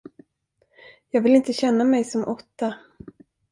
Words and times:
Jag 1.09 1.21
vill 1.21 1.35
inte 1.35 1.53
känna 1.53 1.83
mig 1.83 2.03
som 2.03 2.23
åtta. 2.25 2.75